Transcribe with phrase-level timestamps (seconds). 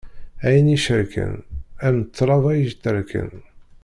[0.45, 1.33] Ayen icerken,
[1.87, 3.29] am tlaba iterken.